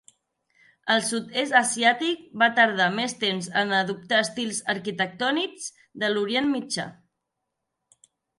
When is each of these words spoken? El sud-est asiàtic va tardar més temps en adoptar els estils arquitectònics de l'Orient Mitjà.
El 0.93 1.01
sud-est 1.09 1.57
asiàtic 1.59 2.23
va 2.43 2.47
tardar 2.59 2.87
més 2.95 3.13
temps 3.25 3.51
en 3.61 3.75
adoptar 3.81 4.23
els 4.23 4.27
estils 4.31 4.63
arquitectònics 4.75 5.69
de 6.05 6.11
l'Orient 6.15 6.51
Mitjà. 6.57 6.89